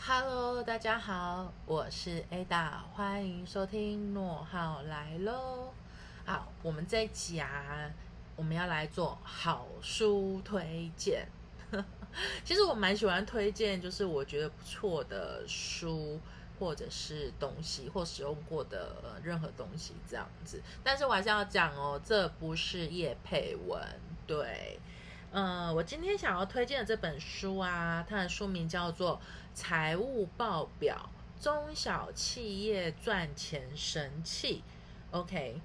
[0.00, 5.72] Hello，大家好，我是 Ada，欢迎收听诺浩来喽。
[6.24, 7.90] 好，我们这一集啊，
[8.36, 11.28] 我们要来做好书推荐。
[12.44, 16.18] 其实我蛮喜欢推荐，就是我觉得不错的书，
[16.58, 20.62] 或者是东西，或使用过的任何东西这样子。
[20.82, 23.82] 但是我还是要讲哦，这不是叶佩文，
[24.26, 24.78] 对。
[25.30, 29.16] 呃，我今天想要推荐的这本书啊，它的书名叫做
[29.54, 31.10] 《财务报表：
[31.40, 34.62] 中小企业赚钱神器》。
[35.16, 35.60] OK，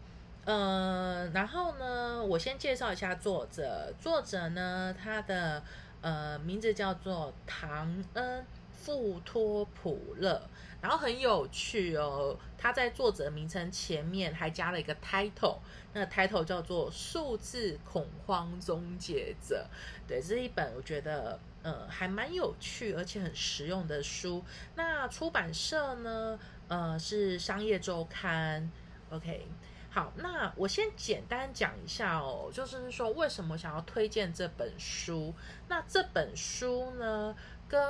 [0.46, 3.94] 呃，然后呢，我先介绍一下作者。
[4.02, 5.64] 作者呢，他的
[6.02, 8.46] 呃名字叫做唐恩。
[8.84, 10.42] 富托普勒，
[10.82, 12.38] 然后很有趣哦。
[12.58, 15.58] 他在作者名称前面还加了一个 title，
[15.94, 19.66] 那 title 叫做“数字恐慌终结者”。
[20.06, 24.44] 对，这是一本我觉得呃还蛮有趣而且很实用的书。
[24.76, 28.70] 那出版社呢，呃是商业周刊。
[29.10, 29.48] OK，
[29.90, 35.34] 好，那我先简单讲一下哦，就是说为什么想要推荐这本书。
[35.70, 37.34] 那这本书呢？
[37.74, 37.82] 跟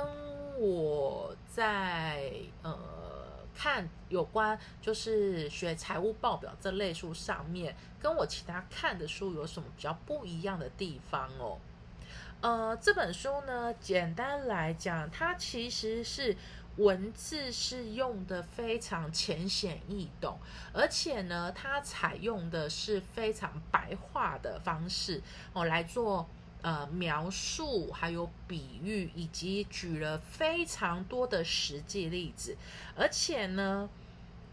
[0.58, 2.32] 我在
[2.62, 2.74] 呃
[3.54, 11.58] 看有关就是学财务报表这类书上面，跟我其他看的书有什么比较不一样的地方哦？
[12.40, 16.34] 呃，这本书呢，简单来讲，它其实是
[16.78, 20.38] 文字是用的非常浅显易懂，
[20.72, 25.20] 而且呢，它采用的是非常白话的方式
[25.52, 26.26] 哦来做。
[26.64, 32.56] 呃，描述还有比喻，以及举了非常多的实际例子，
[32.96, 33.86] 而且呢，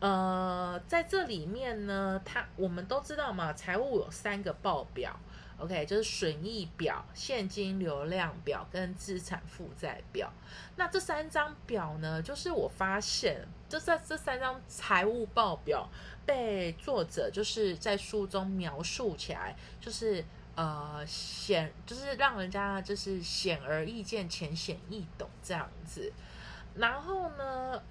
[0.01, 5.17] 呃，在这里面呢，它我们都知道嘛，财务有三个报表
[5.57, 10.33] ，OK，就是损益表、现金流量表跟资产负债表。
[10.75, 15.87] 那这三张表呢，就是我发现，就在这三张财务报表
[16.25, 20.25] 被作者就是在书中描述起来，就是。
[20.61, 26.13] 呃，显就是让人家就是显而易见、浅显易懂这样子。
[26.75, 27.81] 然后呢，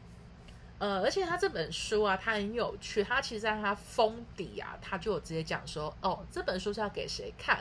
[0.79, 3.03] 呃，而且他这本书啊，它很有趣。
[3.03, 7.57] 他其实在他封底啊，他就直接讲说，哦，这本书是要给谁看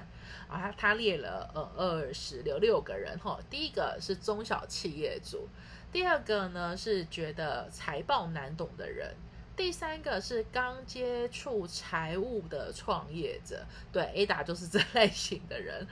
[0.47, 0.61] 啊？
[0.61, 3.39] 他他列了呃二十六六个人哈。
[3.49, 5.49] 第一个是中小企业主，
[5.91, 9.15] 第二个呢是觉得财报难懂的人。
[9.59, 13.61] 第三个是刚接触财务的创业者，
[13.91, 15.85] 对，Ada 就是这类型的人，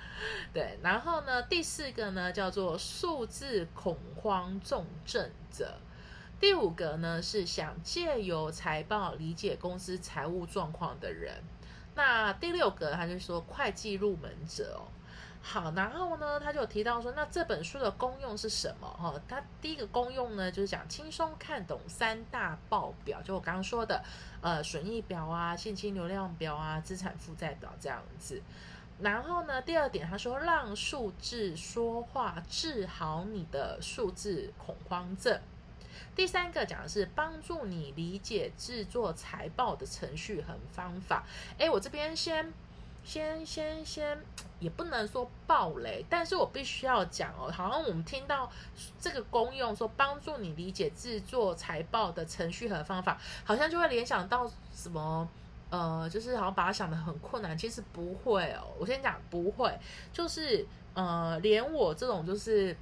[0.54, 0.80] 对。
[0.82, 5.80] 然后呢，第四个呢叫做数字恐慌重症者，
[6.40, 11.44] 第五个呢是想借由财报理解公司财务状况的人，
[11.94, 14.88] 那第六个他就说会计入门者哦。
[15.50, 18.88] 好，然后呢，他就提到说，那这本书的功用是什么？
[19.00, 24.04] 哈，它第一个功用呢，就是讲轻松看懂三大报表，就我刚刚说的，
[24.42, 28.42] 呃，损益表啊，现金流量表啊，资产负债表这样子。
[29.00, 35.40] 然后呢，第二点，他说让数字说话，治好你的数字恐慌症。
[36.14, 41.24] 第三个讲的是帮助你理解制作财报的程序和方法。
[41.58, 42.52] 哎，我这边先。
[43.08, 44.18] 先先先，
[44.60, 48.52] 也不能说暴雷，但是我必须要讲哦，好像我们听到
[49.00, 55.26] 这个功用，说帮助你理解制作财报的程序和方法，好像就会联想到什么，
[55.70, 58.68] 呃，就是好像把它想的很困难，其实不会哦。
[58.78, 59.74] 我先讲不会，
[60.12, 62.76] 就是呃，连我这种就是。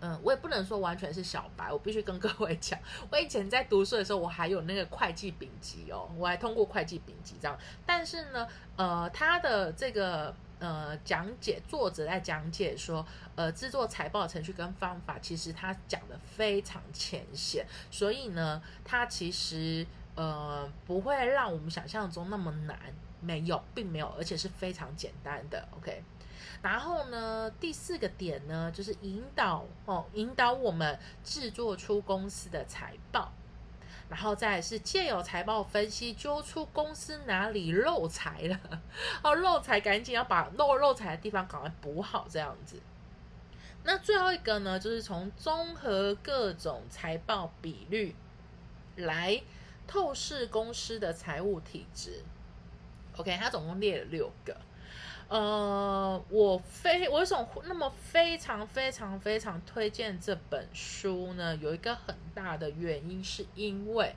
[0.00, 2.78] 嗯，我也不能说完全是小白，我必须跟各位讲，
[3.10, 7.58] 我以前在读书的时候，我还有那个会计丙级哦，我还通过会计丙级这样。
[7.86, 8.46] 但是呢，
[8.76, 13.04] 呃，他的这个呃讲解，作者在讲解说，
[13.34, 22.78] 呃，制作财报程序跟方法，其实他讲的非常浅显，所以呢，他其实呃不会让我们想象中那么难，
[23.26, 26.02] 没有，并没有，而且是非常简单的，OK。
[26.62, 33.32] 然后呢，第四个点呢，就是引导哦，引导我们制作出公司的财报，
[34.08, 38.58] 然后再是借由财报分析，揪出公司哪里漏财了，
[39.22, 42.80] 哦，漏财赶紧要把漏漏财的地方赶快补好，这样子。
[43.84, 48.16] 那最后一个呢，就是从综合各种财报比率
[48.96, 49.40] 来
[49.86, 52.24] 透视公司的财务体质。
[53.16, 54.56] OK，他总共列了六个。
[55.28, 61.56] 呃，我非我为什么那么非常非常非常推荐这本书呢？
[61.56, 64.14] 有一个很大的原因，是因为，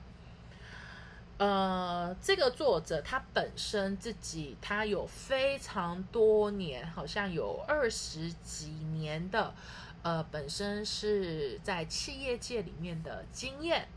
[1.40, 9.56] 呃，这个作者他本身自己他有非常多年，好像有二十几年的
[10.04, 13.88] 呃本身是在企业界里面的经验。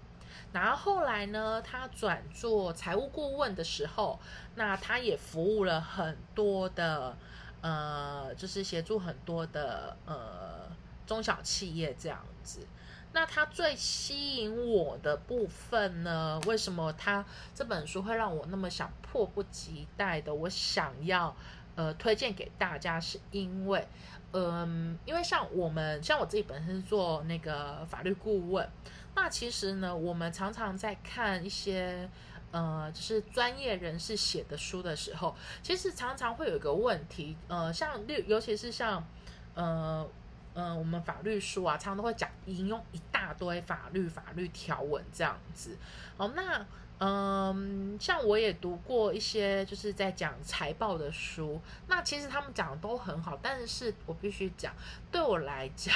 [0.53, 4.21] 然后后来呢，他转做财务顾问的时候，
[4.57, 7.17] 那他也服务了很多的，
[7.63, 10.69] 呃，就是协助很多的呃
[11.07, 12.67] 中小企业这样子。
[13.15, 16.39] 那他最吸引我的部分呢？
[16.47, 17.25] 为什么他
[17.55, 21.35] 这本书会让我那么想迫不及待的，我想要
[21.77, 23.01] 呃推荐给大家？
[23.01, 23.89] 是因为，
[24.33, 28.69] 嗯，因为像我们像我自己本身做那个法律顾问。
[29.15, 32.09] 那其实呢，我们常常在看一些
[32.51, 39.07] 呃，就是专业人士写的书的时候，其实常常会有一个问题，呃，像例，尤其是像
[39.55, 40.07] 呃
[40.55, 45.77] 呃，我们法律书啊，常常都会讲引用一大堆法律法律条文这样子。
[46.17, 46.67] 哦，那
[46.99, 54.73] 嗯，像我也读过一些就是在讲财报的书，那其实他们讲的都很好，但是我必须讲，
[55.11, 55.95] 对我来讲。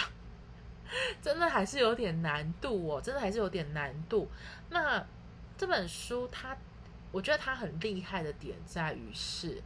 [1.22, 4.28] 真的还是有点难度哦，真的还是有点难度。
[4.70, 5.04] 那
[5.56, 6.56] 这本书它，
[7.12, 9.62] 我觉得它很厉害的点在于是，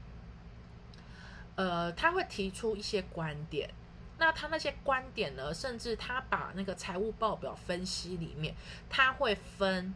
[1.56, 3.70] 呃，他会提出一些观点。
[4.18, 8.54] 那他那些观点呢，甚至他把那个财务报表分析里面，
[8.90, 9.94] 他会分，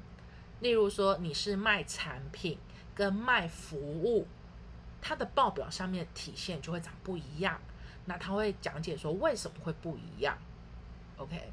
[0.61, 2.59] 例如说你是卖产品
[2.95, 4.27] 跟卖服务，
[5.03, 7.61] 它的报表上面体现就会长不一样。
[8.07, 10.39] 那他会讲解说为什么会不一样。
[11.17, 11.49] OK，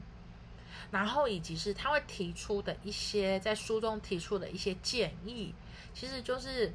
[0.89, 5.53] 然后以及是他会提出的一些在书中提出的一些建议，
[5.93, 6.73] 其实就是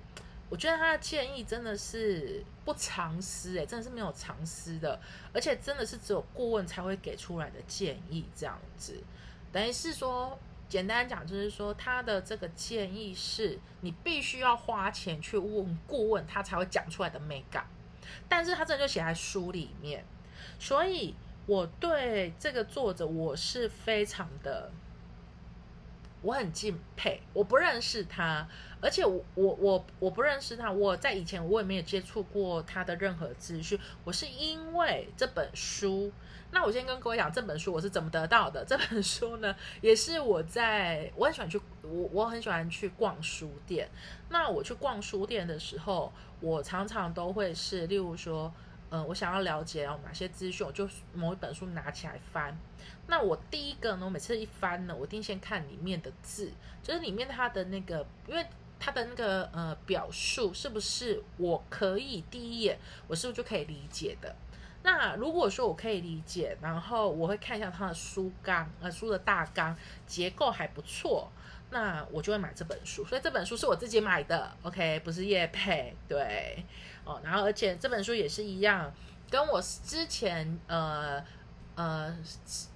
[0.48, 5.00] 我觉得他的建议真的是不藏私诶，真的是没有藏私的，
[5.32, 9.02] 而且真的是只有顾问才会给出来的建议这样子。
[9.50, 10.38] 等于是说，
[10.68, 17.66] 简单讲就是说，他的这个建议是你必须要花钱去问顾问，他才会讲出来的美感。
[18.28, 20.04] 但是他这就写在书里面，
[20.60, 21.16] 所以。
[21.46, 24.68] 我对这个作者我是非常的，
[26.20, 27.22] 我很敬佩。
[27.32, 28.48] 我不认识他，
[28.80, 30.72] 而且我我我我不认识他。
[30.72, 33.78] 我在以前我也没有接触过他的任何资讯。
[34.02, 36.10] 我是因为这本书，
[36.50, 38.64] 那我先跟各位讲这本书我是怎么得到的。
[38.66, 43.88] 这本书呢，也是我在我很喜欢去我我很喜欢去逛书店。
[44.30, 48.52] 那我去逛书店的时候，我常常都会是，例如说。
[48.90, 52.56] 嗯，我想要了解哦哪些资讯，我就某一本书拿起来翻。
[53.08, 56.52] 那我第一个呢，我每次一翻呢，我一定先看里面的字，
[56.82, 58.46] 就是里面它的那个，因为
[58.78, 62.78] 它的那个呃表述是不是我可以第一眼
[63.08, 64.34] 我是不是就可以理解的？
[64.82, 71.28] 那如果说我可以理解，然后我会看一下它的书纲，呃书的大纲结构还不错，
[71.70, 73.04] 那我就会买这本书。
[73.04, 76.64] 所以这本书是我自己买的，OK，不是叶配，对。
[77.06, 78.92] 哦，然后而且这本书也是一样，
[79.30, 81.24] 跟我之前呃
[81.76, 82.14] 呃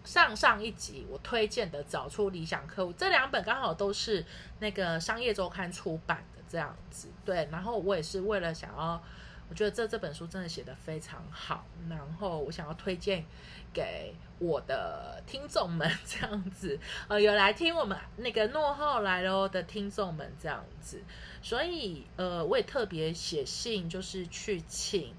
[0.04, 4.24] 上上一集我推荐的《找出理想客户》这两本刚好都是
[4.60, 7.48] 那个商业周刊出版的这样子，对。
[7.50, 9.02] 然后我也是为了想要，
[9.50, 13.24] 我觉得这这本书真的写的非常好，然后我想要推荐
[13.74, 16.78] 给我的听众们 这样子，
[17.08, 21.02] 呃，有来听我们那个诺后来喽的听众们这样子。
[21.42, 25.14] 所以，呃，我也特别写信，就是去请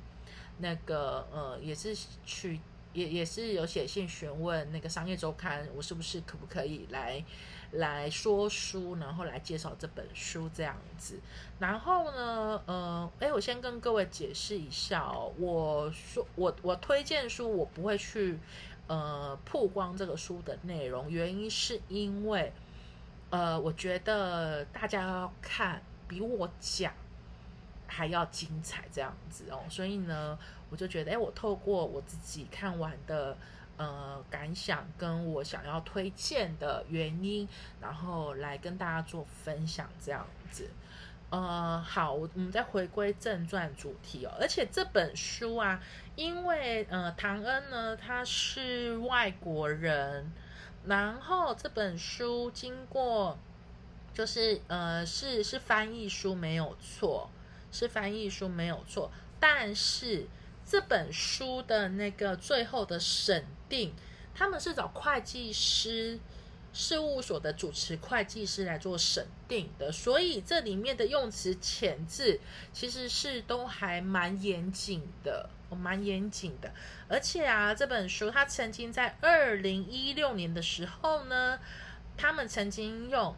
[0.59, 1.93] 那个，呃，也是
[2.25, 2.61] 去，
[2.93, 7.23] 也也是有写信询问那个商业周刊，我是不是可不可以来
[7.71, 11.19] 来说书，然后来介绍这本书这样子。
[11.59, 18.39] 然后呢，呃，哎，我先跟各位解释一下哦，我说我我推荐书，我不会去
[18.87, 22.51] 呃曝光这个书的内容，原因是因为，
[23.29, 25.81] 呃，我觉得大家要看。
[26.11, 26.91] 比我讲
[27.91, 33.35] 还要精彩，这样子哦，所以呢，我就觉得，哎，我透过我自己看完的
[33.75, 37.45] 呃感想，跟我想要推荐的原因，
[37.81, 40.69] 然后来跟大家做分享，这样子。
[41.29, 44.31] 呃，好，我们再回归正传主题哦。
[44.39, 45.83] 而且这本书啊，
[46.15, 50.31] 因为呃，唐恩呢他是外国人，
[50.85, 53.37] 然后这本书经过。
[54.13, 57.29] 就是呃是是翻译书没有错，
[57.71, 60.27] 是翻译书没有错，但是
[60.65, 63.93] 这本书的那个最后的审定，
[64.33, 66.19] 他们是找会计师
[66.73, 72.39] 事务所的主持会计师来做审定的，所以这里面的用词遣字
[72.73, 76.71] 其实是都还蛮严谨的，蛮严谨的。
[77.07, 81.59] 而且啊，这本书它曾经在二零一六年的时候呢，
[82.17, 83.35] 他们曾经用。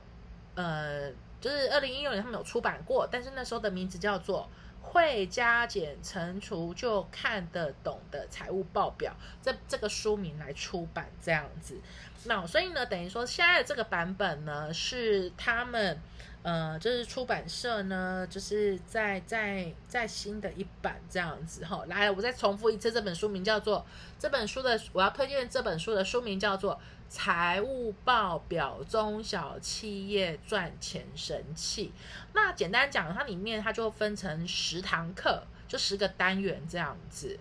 [0.55, 4.49] 呃，就是二零一六年他们有出版过，但是那时候的名字叫做
[4.81, 11.79] 会加减乘除就看得懂的财务报表，这这个书名来出版这样子。
[12.25, 15.99] 那所以呢，等于说现在的这个版本呢，是他们
[16.43, 21.83] 呃，就是出版社呢，就是在在在新的一版这样子哈。
[21.87, 23.85] 来，我再重复一次，这本书名叫做
[24.19, 26.75] 这本书的我要推荐这本书的书名叫做
[27.09, 31.93] 《财务报表中小企业赚钱神器》。
[32.33, 37.39] 那简单讲，它里面它就分成十堂课，就十个单元这样子。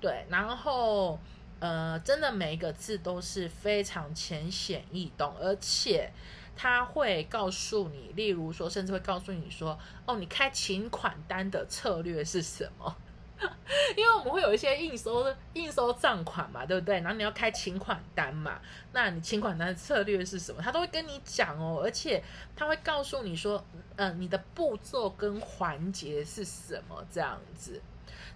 [0.00, 1.18] 对，然后。
[1.60, 6.10] 呃，真的每一个字都是非常浅显易懂，而且
[6.62, 12.94] 他会告诉你，例如说，甚至会告诉你说，哦，你开请款单的策略是什么？
[13.96, 16.96] 因为我们会有一些应收应收账款嘛，对不对？
[16.96, 18.60] 然后你要开请款单嘛，
[18.92, 20.60] 那你请款单的策略是什么？
[20.60, 22.22] 他都会跟你讲哦，而且
[22.54, 23.64] 他会告诉你说，
[23.96, 27.80] 嗯，你的步骤跟环节是什么这样子。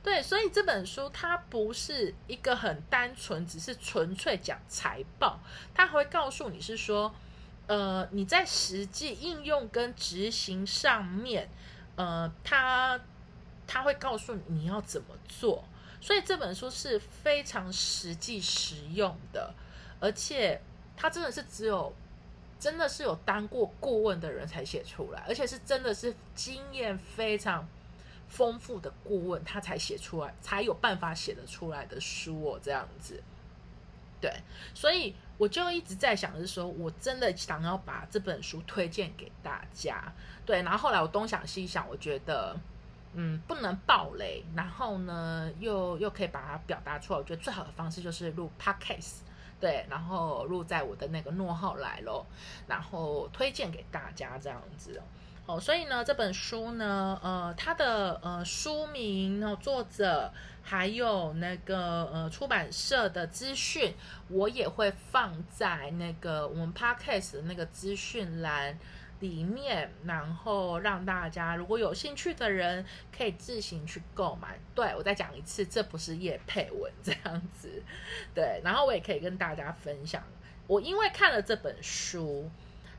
[0.03, 5.39] 对，所以这本书它不是一个很单纯，只是纯粹讲财报，
[5.75, 7.15] 它会告诉你是说，
[7.67, 11.49] 呃，你在实际应用跟执行上面，
[11.97, 13.01] 呃，他
[13.67, 15.65] 他会告诉你你要怎么做，
[16.01, 19.55] 所以这本书是非常实际实用的，
[20.01, 20.61] 而且
[20.97, 21.95] 它真的是只有
[22.59, 27.67] 真的是有当过顾问的人才写出来，而且是真的是经验非常。
[28.27, 33.23] 丰富的顾问，他才写出来，才有办法写得出来的书哦，这样子。
[34.21, 34.33] 对，
[34.75, 40.13] 所以我就一直在想的，是说我真的想要把这本书推荐给大家。
[40.47, 42.57] 对，然后后来我东想西想，我觉得，
[43.15, 47.19] 嗯，不能暴雷，然后呢，又又可以把它表达出来。
[47.19, 49.21] 我觉得最好的方式就是录 podcast，
[49.59, 52.27] 对，然后录在我的那个诺号来咯，
[52.67, 55.03] 然后推荐给大家这样子。
[55.47, 60.33] 哦，所以呢，这本书呢，呃，它的呃书名、然后作者，
[60.63, 63.95] 还有那个呃出版社的资讯，
[64.29, 68.79] 我也会放在那个我们 podcast 的那个资讯栏
[69.21, 74.59] 里面，然后让大家如果有兴趣的人可以自行去购买。
[74.75, 77.83] 对我再讲一次，这不是叶配文这样子，
[78.35, 80.23] 对，然后我也可以跟大家分享，
[80.67, 82.51] 我因为看了这本书，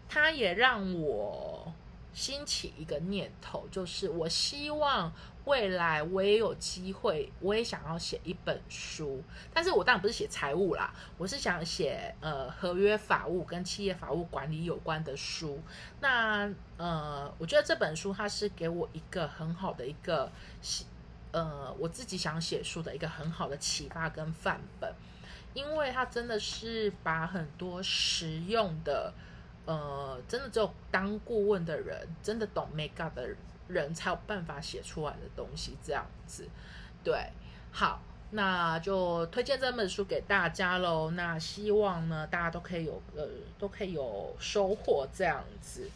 [0.08, 1.74] 它也让我。
[2.15, 5.12] 兴起一个念头，就是我希望
[5.43, 9.22] 未来我也有机会，我也想要写一本书。
[9.53, 15.62] 但是我当然不是写财务啦，我是想写呃合约法务跟企业法务管理有关的书。
[16.00, 20.31] 那呃，我觉得这本书它是给我一个很好的一个
[20.62, 20.86] 写
[21.34, 24.95] 呃我自己想写书的一个很好的启发跟范本，
[25.53, 29.13] 因为它真的是把很多实用的。
[29.65, 33.27] 呃，真的只有当顾问的人，真的懂 make up 的
[33.67, 36.48] 人才有办法写出来的东西，这样子。
[37.03, 37.29] 对，
[37.72, 38.00] 好，
[38.31, 41.12] 那就推荐这本书给大家喽。
[41.12, 45.89] 那希望呢，大家都可以有呃，都可以有收获这样子。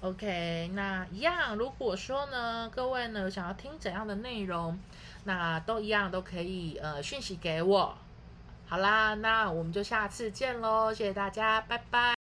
[0.00, 4.76] OK，那一样，如果说呢，各位呢想要听怎样的内容，
[5.24, 7.96] 那都一样都可以呃讯息给我。
[8.66, 12.21] 好啦，那我们就下次见喽，谢谢大家，拜拜。